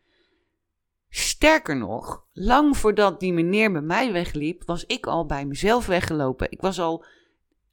Sterker 1.10 1.78
nog, 1.78 2.26
lang 2.34 2.78
voordat 2.78 3.20
die 3.20 3.34
meneer 3.34 3.72
bij 3.72 3.82
mij 3.82 4.12
wegliep, 4.12 4.64
was 4.66 4.86
ik 4.86 5.08
al 5.08 5.26
bij 5.26 5.46
mezelf 5.46 5.86
weggelopen. 5.86 6.52
Ik 6.52 6.62
was 6.62 6.80
al 6.80 7.06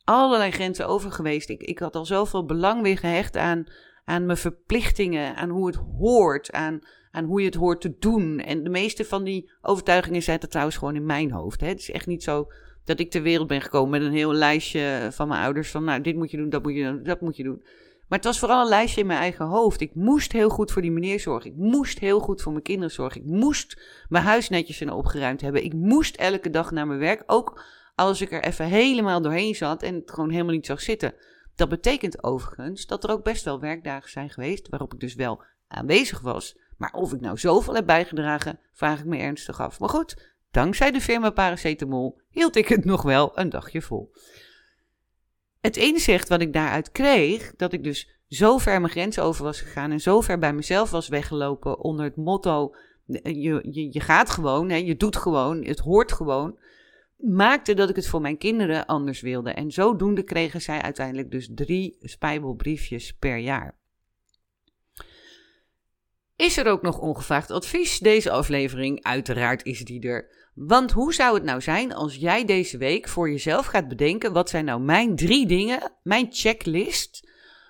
allerlei 0.05 0.51
grenzen 0.51 0.87
over 0.87 1.13
geweest. 1.13 1.49
Ik, 1.49 1.63
ik 1.63 1.79
had 1.79 1.97
al 1.97 2.07
zoveel 2.07 2.45
belang 2.45 2.83
weer 2.83 2.99
gehecht 2.99 3.37
aan, 3.37 3.65
aan 4.05 4.27
mijn 4.27 4.39
verplichtingen, 4.39 5.37
aan 5.37 5.51
hoe 5.51 5.67
het 5.67 5.77
hoort, 5.99 6.53
aan, 6.53 6.81
aan 7.15 7.25
hoe 7.25 7.41
je 7.41 7.47
het 7.47 7.55
hoort 7.55 7.81
te 7.81 7.97
doen. 7.99 8.41
En 8.41 8.63
de 8.63 8.71
meeste 8.71 9.05
van 9.05 9.25
die 9.25 9.51
overtuigingen 9.63 10.23
zitten 10.23 10.49
trouwens 10.49 10.77
gewoon 10.77 10.97
in 10.97 11.07
mijn 11.07 11.31
hoofd. 11.31 11.61
Hè. 11.61 11.67
Het 11.67 11.79
is 11.79 11.91
echt 11.91 12.07
niet 12.07 12.23
zo 12.23 12.47
dat 12.85 13.01
ik 13.01 13.11
ter 13.11 13.23
wereld 13.23 13.49
ben 13.49 13.61
gekomen 13.61 13.91
met 13.91 14.03
een 14.03 14.17
heel 14.17 14.33
lijstje 14.33 15.09
van 15.11 15.29
mijn 15.29 15.43
ouders 15.43 15.71
van, 15.71 15.85
nou, 15.85 16.01
dit 16.01 16.17
moet 16.17 16.31
je 16.31 16.37
doen, 16.37 16.49
dat 16.49 16.63
moet 16.63 16.75
je 16.75 16.83
doen, 16.83 17.03
dat 17.03 17.21
moet 17.21 17.37
je 17.37 17.43
doen. 17.43 17.63
Maar 18.09 18.19
het 18.19 18.25
was 18.25 18.39
vooral 18.39 18.63
een 18.63 18.69
lijstje 18.69 19.01
in 19.01 19.07
mijn 19.07 19.19
eigen 19.19 19.47
hoofd. 19.47 19.81
Ik 19.81 19.95
moest 19.95 20.33
heel 20.33 20.49
goed 20.49 20.73
voor 20.73 20.83
die 20.83 20.91
meneer 20.91 21.21
zorgen. 21.21 21.51
Ik 21.51 21.57
moest 21.57 21.99
heel 21.99 22.21
goed 22.21 22.43
voor 22.43 22.53
mijn 22.53 22.65
kinderen 22.65 22.91
zorgen. 22.91 23.21
Ik 23.21 23.27
moest 23.27 23.81
mijn 24.09 24.25
huis 24.25 24.49
netjes 24.49 24.81
en 24.81 24.93
opgeruimd 24.93 25.41
hebben. 25.41 25.65
Ik 25.65 25.73
moest 25.73 26.17
elke 26.17 26.51
dag 26.51 26.71
naar 26.71 26.87
mijn 26.87 26.99
werk. 26.99 27.23
Ook 27.27 27.63
als 27.95 28.21
ik 28.21 28.33
er 28.33 28.43
even 28.43 28.67
helemaal 28.67 29.23
doorheen 29.23 29.55
zat 29.55 29.83
en 29.83 29.95
het 29.95 30.11
gewoon 30.11 30.31
helemaal 30.31 30.55
niet 30.55 30.67
zag 30.67 30.81
zitten. 30.81 31.15
Dat 31.55 31.69
betekent 31.69 32.25
overigens 32.25 32.87
dat 32.87 33.05
er 33.05 33.11
ook 33.11 33.25
best 33.25 33.45
wel 33.45 33.61
werkdagen 33.61 34.11
zijn 34.11 34.31
geweest 34.31 34.69
waarop 34.69 34.95
ik 34.95 35.01
dus 35.01 35.15
wel 35.15 35.43
aanwezig 35.69 36.21
was. 36.21 36.57
Maar 36.77 36.93
of 36.93 37.13
ik 37.13 37.21
nou 37.21 37.39
zoveel 37.39 37.75
heb 37.75 37.87
bijgedragen, 37.87 38.59
vraag 38.73 38.99
ik 38.99 39.05
me 39.05 39.17
ernstig 39.17 39.61
af. 39.61 39.81
Maar 39.81 39.89
goed, 39.89 40.35
dankzij 40.51 40.91
de 40.91 41.01
firma 41.01 41.31
Paracetamol 41.31 42.21
hield 42.29 42.57
ik 42.57 42.69
het 42.69 42.85
nog 42.85 43.03
wel 43.03 43.39
een 43.39 43.51
dagje 43.51 43.83
vol. 43.83 44.13
Het 45.61 45.77
inzicht 45.77 46.29
wat 46.29 46.41
ik 46.41 46.53
daaruit 46.53 46.93
kreeg, 46.93 47.53
dat 47.57 47.73
ik 47.73 47.85
dus 47.85 48.19
zo 48.29 48.59
ver 48.59 48.81
mijn 48.81 48.93
grens 48.93 49.19
over 49.19 49.45
was 49.45 49.61
gegaan 49.61 49.91
en 49.91 50.01
zo 50.01 50.21
ver 50.21 50.39
bij 50.39 50.53
mezelf 50.53 50.91
was 50.91 51.09
weggelopen 51.09 51.79
onder 51.79 52.05
het 52.05 52.17
motto: 52.17 52.75
je, 53.07 53.69
je, 53.71 53.93
je 53.93 54.01
gaat 54.01 54.31
gewoon, 54.31 54.71
hè, 54.71 54.77
je 54.77 54.97
doet 54.97 55.17
gewoon, 55.17 55.65
het 55.65 55.79
hoort 55.79 56.13
gewoon, 56.13 56.59
maakte 57.17 57.75
dat 57.75 57.91
ik 57.91 57.97
het 57.97 58.09
voor 58.09 58.21
mijn 58.21 58.39
kinderen 58.39 58.87
anders 58.87 59.21
wilde. 59.21 59.51
En 59.51 59.71
zodoende 59.71 60.23
kregen 60.23 60.61
zij 60.63 60.83
uiteindelijk 60.83 61.31
dus 61.31 61.51
drie 61.55 61.97
spijbelbriefjes 62.01 63.13
per 63.13 63.37
jaar. 63.37 63.77
Is 66.37 66.57
er 66.57 66.67
ook 66.67 66.83
nog 66.83 66.99
ongevraagd 66.99 67.51
advies? 67.51 67.99
Deze 67.99 68.31
aflevering, 68.31 69.03
uiteraard 69.05 69.65
is 69.65 69.85
die 69.85 70.03
er. 70.03 70.51
Want 70.55 70.93
hoe 70.93 71.15
zou 71.15 71.35
het 71.35 71.45
nou 71.45 71.61
zijn 71.61 71.95
als 71.95 72.15
jij 72.15 72.45
deze 72.45 72.79
week 72.79 73.09
voor 73.09 73.31
jezelf 73.31 73.67
gaat 73.67 73.89
bedenken: 73.89 74.33
wat 74.33 74.51
zijn 74.51 74.65
nou 74.65 74.81
mijn 74.81 75.17
drie 75.17 75.47
dingen, 75.47 75.93
mijn 76.03 76.27
checklist, 76.31 77.29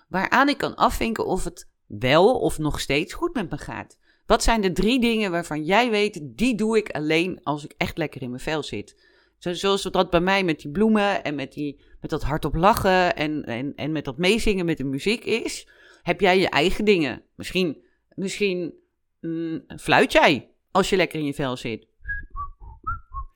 waaraan 0.09 0.49
ik 0.49 0.59
kan 0.59 0.75
afvinken 0.75 1.27
of 1.27 1.45
het 1.45 1.69
wel 1.87 2.39
of 2.39 2.59
nog 2.59 2.81
steeds 2.81 3.13
goed 3.13 3.35
met 3.35 3.51
me 3.51 3.59
gaat? 3.59 3.97
Wat 4.27 4.43
zijn 4.43 4.61
de 4.61 4.73
drie 4.73 5.01
dingen 5.01 5.31
waarvan 5.31 5.65
jij 5.65 5.91
weet, 5.91 6.21
die 6.23 6.55
doe 6.55 6.77
ik 6.77 6.91
alleen 6.91 7.41
als 7.43 7.65
ik 7.65 7.75
echt 7.77 7.99
lekker 7.99 8.23
in 8.23 8.31
mijn 8.31 8.43
vel 8.43 8.63
zit? 8.63 8.97
Zoals 9.39 9.83
dat 9.83 10.11
bij 10.11 10.21
mij 10.21 10.45
met 10.45 10.61
die 10.61 10.71
bloemen 10.71 11.25
en 11.25 11.35
met, 11.35 11.53
die, 11.53 11.81
met 12.01 12.11
dat 12.11 12.23
hardop 12.23 12.55
lachen 12.55 13.17
en, 13.17 13.45
en, 13.45 13.73
en 13.75 13.93
met 13.93 14.05
dat 14.05 14.19
meezingen 14.19 14.65
met 14.65 14.77
de 14.77 14.85
muziek 14.85 15.25
is. 15.25 15.69
Heb 16.03 16.21
jij 16.21 16.39
je 16.39 16.49
eigen 16.49 16.85
dingen? 16.85 17.23
Misschien 17.35 17.83
Misschien 18.15 18.75
mm, 19.21 19.65
fluit 19.77 20.13
jij 20.13 20.51
als 20.71 20.91
je 20.91 20.97
lekker 20.97 21.19
in 21.19 21.25
je 21.25 21.35
vel 21.35 21.57
zit. 21.57 21.87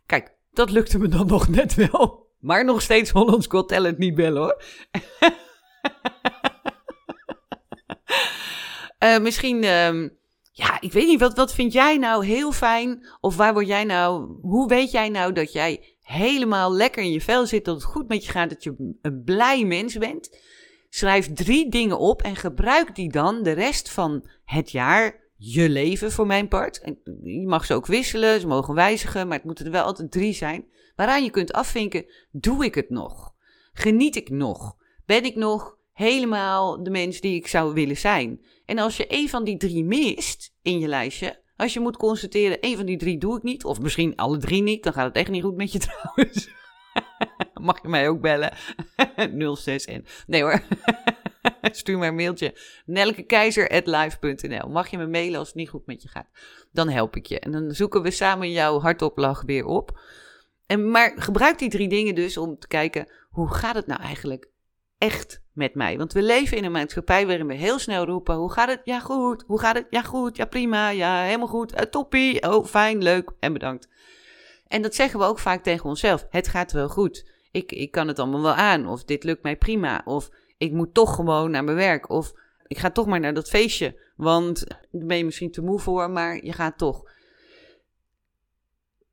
Kijk, 0.06 0.32
dat 0.52 0.70
lukte 0.70 0.98
me 0.98 1.08
dan 1.08 1.26
nog 1.26 1.48
net 1.48 1.74
wel. 1.74 2.26
Maar 2.38 2.64
nog 2.64 2.82
steeds 2.82 3.10
Hollands 3.10 3.46
Got 3.46 3.68
Talent 3.68 3.98
niet 3.98 4.14
bellen 4.14 4.42
hoor. 4.42 4.62
uh, 9.04 9.18
misschien, 9.26 9.64
um, 9.64 10.18
ja, 10.52 10.80
ik 10.80 10.92
weet 10.92 11.06
niet, 11.06 11.20
wat, 11.20 11.36
wat 11.36 11.54
vind 11.54 11.72
jij 11.72 11.96
nou 11.96 12.26
heel 12.26 12.52
fijn? 12.52 13.06
Of 13.20 13.36
waar 13.36 13.52
word 13.52 13.66
jij 13.66 13.84
nou, 13.84 14.38
hoe 14.40 14.68
weet 14.68 14.90
jij 14.90 15.08
nou 15.08 15.32
dat 15.32 15.52
jij 15.52 15.96
helemaal 16.00 16.72
lekker 16.72 17.02
in 17.02 17.12
je 17.12 17.20
vel 17.20 17.46
zit, 17.46 17.64
dat 17.64 17.74
het 17.74 17.84
goed 17.84 18.08
met 18.08 18.24
je 18.24 18.30
gaat, 18.30 18.50
dat 18.50 18.62
je 18.62 18.94
een 19.02 19.22
blij 19.24 19.64
mens 19.64 19.98
bent? 19.98 20.38
Schrijf 20.88 21.32
drie 21.32 21.70
dingen 21.70 21.98
op 21.98 22.22
en 22.22 22.36
gebruik 22.36 22.94
die 22.94 23.12
dan 23.12 23.42
de 23.42 23.52
rest 23.52 23.90
van 23.90 24.28
het 24.44 24.70
jaar, 24.70 25.30
je 25.36 25.68
leven 25.68 26.12
voor 26.12 26.26
mijn 26.26 26.48
part. 26.48 26.80
En 26.80 26.98
je 27.22 27.46
mag 27.46 27.64
ze 27.64 27.74
ook 27.74 27.86
wisselen, 27.86 28.40
ze 28.40 28.46
mogen 28.46 28.74
wijzigen, 28.74 29.28
maar 29.28 29.36
het 29.36 29.46
moeten 29.46 29.64
er 29.64 29.70
wel 29.70 29.84
altijd 29.84 30.10
drie 30.10 30.32
zijn. 30.32 30.66
Waaraan 30.96 31.24
je 31.24 31.30
kunt 31.30 31.52
afvinken, 31.52 32.06
doe 32.30 32.64
ik 32.64 32.74
het 32.74 32.90
nog? 32.90 33.34
Geniet 33.72 34.16
ik 34.16 34.30
nog? 34.30 34.76
Ben 35.06 35.24
ik 35.24 35.34
nog 35.34 35.76
helemaal 35.92 36.82
de 36.82 36.90
mens 36.90 37.20
die 37.20 37.34
ik 37.34 37.46
zou 37.46 37.74
willen 37.74 37.96
zijn? 37.96 38.40
En 38.64 38.78
als 38.78 38.96
je 38.96 39.04
een 39.08 39.28
van 39.28 39.44
die 39.44 39.56
drie 39.56 39.84
mist 39.84 40.54
in 40.62 40.78
je 40.78 40.88
lijstje, 40.88 41.42
als 41.56 41.72
je 41.72 41.80
moet 41.80 41.96
constateren, 41.96 42.58
een 42.60 42.76
van 42.76 42.86
die 42.86 42.96
drie 42.96 43.18
doe 43.18 43.36
ik 43.36 43.42
niet, 43.42 43.64
of 43.64 43.80
misschien 43.80 44.16
alle 44.16 44.38
drie 44.38 44.62
niet, 44.62 44.82
dan 44.82 44.92
gaat 44.92 45.06
het 45.06 45.16
echt 45.16 45.30
niet 45.30 45.42
goed 45.42 45.56
met 45.56 45.72
je 45.72 45.78
trouwens. 45.88 46.48
Mag 47.68 47.82
je 47.82 47.88
mij 47.88 48.08
ook 48.08 48.20
bellen? 48.20 48.52
06 49.56 49.84
en. 49.84 50.04
Nee 50.26 50.42
hoor. 50.42 50.62
Stuur 51.62 51.98
maar 51.98 52.08
een 52.08 52.14
mailtje. 52.14 52.54
Nelkekeizer.live.nl. 52.86 54.68
Mag 54.68 54.88
je 54.88 54.98
me 54.98 55.06
mailen 55.06 55.38
als 55.38 55.48
het 55.48 55.56
niet 55.56 55.68
goed 55.68 55.86
met 55.86 56.02
je 56.02 56.08
gaat? 56.08 56.28
Dan 56.72 56.88
help 56.88 57.16
ik 57.16 57.26
je. 57.26 57.40
En 57.40 57.50
dan 57.50 57.70
zoeken 57.70 58.02
we 58.02 58.10
samen 58.10 58.50
jouw 58.50 58.80
hartoplach 58.80 59.42
weer 59.42 59.64
op. 59.64 60.00
En, 60.66 60.90
maar 60.90 61.12
gebruik 61.16 61.58
die 61.58 61.70
drie 61.70 61.88
dingen 61.88 62.14
dus 62.14 62.36
om 62.36 62.58
te 62.58 62.66
kijken 62.66 63.08
hoe 63.30 63.54
gaat 63.54 63.74
het 63.74 63.86
nou 63.86 64.00
eigenlijk 64.00 64.48
echt 64.98 65.42
met 65.52 65.74
mij? 65.74 65.98
Want 65.98 66.12
we 66.12 66.22
leven 66.22 66.56
in 66.56 66.64
een 66.64 66.72
maatschappij 66.72 67.26
waarin 67.26 67.46
we 67.46 67.54
heel 67.54 67.78
snel 67.78 68.04
roepen: 68.04 68.34
hoe 68.34 68.52
gaat 68.52 68.68
het? 68.68 68.80
Ja, 68.84 69.00
goed. 69.00 69.44
Hoe 69.46 69.60
gaat 69.60 69.76
het? 69.76 69.86
Ja, 69.90 70.02
goed. 70.02 70.36
Ja, 70.36 70.44
prima. 70.44 70.88
Ja, 70.88 71.22
helemaal 71.22 71.46
goed. 71.46 71.72
Uh, 71.72 71.78
toppie. 71.80 72.50
Oh, 72.50 72.64
fijn, 72.64 73.02
leuk 73.02 73.32
en 73.40 73.52
bedankt. 73.52 73.88
En 74.66 74.82
dat 74.82 74.94
zeggen 74.94 75.18
we 75.18 75.26
ook 75.26 75.38
vaak 75.38 75.62
tegen 75.62 75.88
onszelf. 75.88 76.26
Het 76.30 76.48
gaat 76.48 76.72
wel 76.72 76.88
goed. 76.88 77.37
Ik, 77.50 77.72
ik 77.72 77.90
kan 77.90 78.08
het 78.08 78.18
allemaal 78.18 78.42
wel 78.42 78.54
aan. 78.54 78.88
Of 78.88 79.04
dit 79.04 79.24
lukt 79.24 79.42
mij 79.42 79.56
prima. 79.56 80.02
Of 80.04 80.30
ik 80.58 80.72
moet 80.72 80.94
toch 80.94 81.14
gewoon 81.14 81.50
naar 81.50 81.64
mijn 81.64 81.76
werk. 81.76 82.10
Of 82.10 82.32
ik 82.66 82.78
ga 82.78 82.90
toch 82.90 83.06
maar 83.06 83.20
naar 83.20 83.34
dat 83.34 83.48
feestje. 83.48 84.00
Want 84.16 84.66
daar 84.68 85.06
ben 85.06 85.16
je 85.16 85.24
misschien 85.24 85.50
te 85.50 85.62
moe 85.62 85.78
voor, 85.78 86.10
maar 86.10 86.44
je 86.44 86.52
gaat 86.52 86.78
toch. 86.78 87.10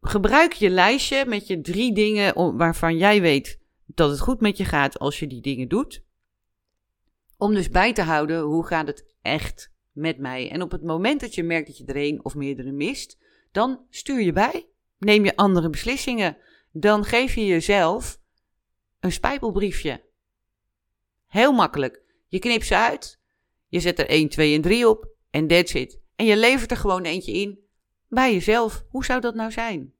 Gebruik 0.02 0.54
je 0.54 0.70
lijstje 0.70 1.26
met 1.26 1.48
je 1.48 1.62
drie 1.62 1.94
dingen 1.94 2.58
waarvan 2.58 2.98
jij 2.98 3.22
weet 3.22 3.60
dat 3.86 4.10
het 4.10 4.20
goed 4.20 4.42
met 4.42 4.58
je 4.58 4.66
gaat 4.66 5.00
als 5.00 5.20
je 5.20 5.28
die 5.28 5.42
dingen 5.42 5.68
doet. 5.68 6.04
Om 7.38 7.54
dus 7.54 7.70
bij 7.70 7.94
te 7.94 8.02
houden 8.02 8.42
hoe 8.42 8.66
gaat 8.66 8.88
het 8.88 9.06
echt 9.22 9.72
met 9.92 10.18
mij. 10.18 10.52
En 10.52 10.62
op 10.62 10.72
het 10.72 10.84
moment 10.84 11.20
dat 11.20 11.36
je 11.36 11.44
merkt 11.44 11.68
dat 11.68 11.78
je 11.78 11.86
er 11.86 11.98
een 11.98 12.24
of 12.24 12.36
meerdere 12.36 12.72
mist, 12.72 13.18
dan 13.52 13.80
stuur 13.90 14.22
je 14.22 14.34
bij 14.34 14.66
neem 14.98 15.26
je 15.26 15.36
andere 15.36 15.70
beslissingen. 15.70 16.38
Dan 16.72 17.04
geef 17.04 17.36
je 17.36 17.46
jezelf 17.46 18.20
een 19.06 19.12
spijbelbriefje. 19.12 20.04
Heel 21.28 21.52
makkelijk. 21.52 22.02
Je 22.28 22.40
knipt 22.40 22.66
ze 22.66 22.76
uit, 22.76 23.20
je 23.68 23.80
zet 23.80 24.00
er 24.00 24.10
1, 24.10 24.30
2 24.30 24.56
en 24.56 24.62
3 24.62 24.90
op 24.90 25.08
en 25.30 25.48
that's 25.48 25.74
it. 25.74 26.00
En 26.16 26.26
je 26.26 26.38
levert 26.38 26.72
er 26.72 26.78
gewoon 26.78 27.04
eentje 27.04 27.32
in 27.32 27.60
bij 28.08 28.34
jezelf. 28.34 28.84
Hoe 28.90 29.06
zou 29.06 29.22
dat 29.22 29.36
nou 29.36 29.52
zijn? 29.52 29.94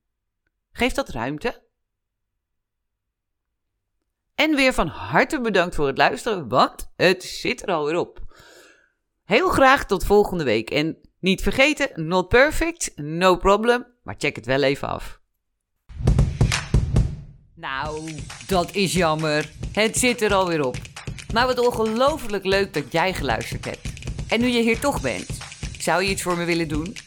Geef 0.72 0.94
dat 0.94 1.10
ruimte. 1.10 1.64
En 4.36 4.56
weer 4.56 4.74
van 4.74 4.88
harte 4.88 5.42
bedankt 5.42 5.76
voor 5.76 5.88
het 5.88 5.98
luisteren, 5.98 6.48
want 6.48 6.92
het 6.96 7.24
zit 7.24 7.62
er 7.62 7.72
alweer 7.72 7.98
op. 7.98 8.20
Heel 9.24 9.50
graag 9.50 9.86
tot 9.86 10.06
volgende 10.06 10.44
week. 10.44 10.70
En 10.70 11.00
Niet 11.20 11.42
vergeten, 11.42 12.08
not 12.08 12.28
perfect, 12.28 12.92
no 12.96 13.38
problem, 13.38 13.86
maar 14.04 14.16
check 14.18 14.36
het 14.36 14.46
wel 14.46 14.64
even 14.64 14.88
af. 14.88 15.20
Nou, 17.56 18.16
dat 18.48 18.74
is 18.74 18.94
jammer. 18.94 19.50
Het 19.72 19.98
zit 19.98 20.22
er 20.22 20.34
alweer 20.34 20.66
op. 20.66 20.78
Maar 21.34 21.48
wat 21.48 21.60
ongelooflijk 21.60 22.46
leuk 22.46 22.74
dat 22.74 22.92
jij 22.92 23.14
geluisterd 23.14 23.66
hebt. 23.66 23.88
En 24.28 24.40
nu 24.40 24.48
je 24.48 24.62
hier 24.62 24.80
toch 24.80 25.02
bent, 25.02 25.28
zou 25.80 26.04
je 26.04 26.10
iets 26.10 26.22
voor 26.22 26.38
me 26.38 26.46
willen 26.46 26.68
doen? 26.68 26.98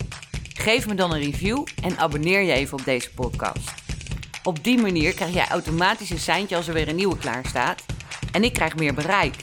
Geef 0.55 0.87
me 0.87 0.95
dan 0.95 1.13
een 1.13 1.21
review 1.21 1.67
en 1.83 1.99
abonneer 1.99 2.43
je 2.43 2.53
even 2.53 2.79
op 2.79 2.85
deze 2.85 3.11
podcast. 3.11 3.71
Op 4.43 4.65
die 4.65 4.79
manier 4.79 5.15
krijg 5.15 5.35
jij 5.35 5.49
automatisch 5.49 6.11
een 6.11 6.19
seintje 6.19 6.57
als 6.57 6.69
er 6.69 6.75
weer 6.75 6.89
een 6.89 6.97
nieuwe 6.97 7.19
klaar 7.19 7.47
staat. 7.47 7.85
En 8.33 8.45
ik 8.45 8.53
krijg 8.53 8.77
meer 8.77 8.95
bereik. 8.95 9.35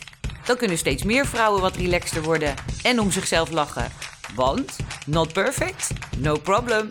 Dan 0.46 0.58
kunnen 0.58 0.78
steeds 0.78 1.04
meer 1.04 1.26
vrouwen 1.26 1.62
wat 1.62 1.76
relaxter 1.76 2.24
worden 2.24 2.54
en 2.84 3.00
om 3.00 3.12
zichzelf 3.12 3.52
lachen. 3.52 3.92
Want, 4.36 4.76
not 5.06 5.34
perfect, 5.34 5.90
no 6.18 6.38
problem. 6.38 6.88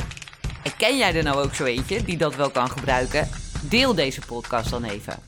En 0.63 0.77
ken 0.77 0.97
jij 0.97 1.15
er 1.15 1.23
nou 1.23 1.45
ook 1.45 1.55
zo 1.55 1.65
eentje 1.65 2.05
die 2.05 2.17
dat 2.17 2.35
wel 2.35 2.51
kan 2.51 2.71
gebruiken? 2.71 3.44
Deel 3.69 3.95
deze 3.95 4.21
podcast 4.21 4.71
dan 4.71 4.85
even. 4.85 5.19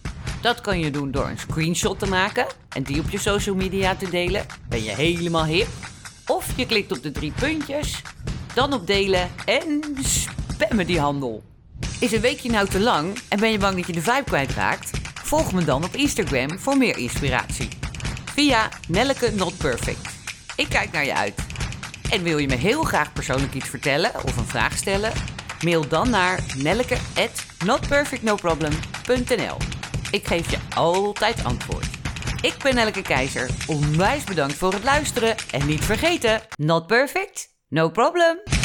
Dat 0.41 0.61
kan 0.61 0.79
je 0.79 0.91
doen 0.91 1.11
door 1.11 1.29
een 1.29 1.39
screenshot 1.39 1.99
te 1.99 2.07
maken 2.07 2.47
en 2.69 2.83
die 2.83 3.01
op 3.01 3.11
je 3.11 3.19
social 3.19 3.55
media 3.55 3.95
te 3.95 4.11
delen. 4.11 4.47
Ben 4.69 4.83
je 4.83 4.91
helemaal 4.91 5.45
hip? 5.45 5.69
Of 6.27 6.57
je 6.57 6.67
klikt 6.67 6.93
op 6.93 7.03
de 7.03 7.13
drie 7.13 7.33
puntjes, 7.33 8.03
dan 8.55 8.73
op 8.73 8.87
delen 8.87 9.31
en 9.45 9.81
spammen 10.03 10.87
die 10.87 11.01
handel. 11.01 11.43
Is 12.01 12.13
een 12.13 12.21
weekje 12.21 12.51
nou 12.51 12.69
te 12.69 12.81
lang 12.81 13.19
en 13.29 13.41
ben 13.41 13.51
je 13.51 13.59
bang 13.59 13.77
dat 13.77 13.87
je 13.87 13.93
de 13.93 14.03
vibe 14.03 14.25
kwijtraakt? 14.25 14.91
Volg 15.23 15.53
me 15.53 15.65
dan 15.65 15.85
op 15.85 15.95
Instagram 15.95 16.59
voor 16.59 16.77
meer 16.77 16.97
inspiratie. 16.99 17.69
Via 18.25 18.69
Nelleke 18.89 19.33
Not 19.35 19.57
Perfect. 19.57 20.09
Ik 20.57 20.69
kijk 20.69 20.93
naar 20.93 21.05
je 21.05 21.15
uit. 21.15 21.35
En 22.11 22.23
wil 22.23 22.39
je 22.39 22.47
me 22.47 22.55
heel 22.55 22.83
graag 22.83 23.13
persoonlijk 23.13 23.55
iets 23.55 23.69
vertellen 23.69 24.11
of 24.25 24.37
een 24.37 24.47
vraag 24.47 24.77
stellen? 24.77 25.13
Mail 25.65 25.89
dan 25.89 26.11
naar 26.11 26.45
nelleke@notperfectnoproblem.nl. 26.57 29.57
Ik 30.11 30.27
geef 30.27 30.51
je 30.51 30.59
altijd 30.75 31.45
antwoord. 31.45 31.87
Ik 32.41 32.55
ben 32.63 32.75
Nelleke 32.75 33.03
Keizer. 33.03 33.51
Onwijs 33.67 34.25
bedankt 34.25 34.55
voor 34.55 34.73
het 34.73 34.85
luisteren 34.85 35.35
en 35.51 35.67
niet 35.67 35.85
vergeten, 35.85 36.41
not 36.57 36.87
perfect, 36.87 37.49
no 37.69 37.91
problem. 37.91 38.56